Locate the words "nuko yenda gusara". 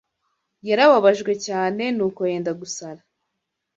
1.95-3.01